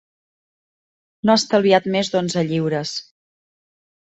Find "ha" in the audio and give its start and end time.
1.35-1.41